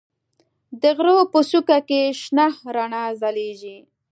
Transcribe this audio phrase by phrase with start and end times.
[0.81, 3.77] د غره په څوکه کې شنه رڼا ځلېږي.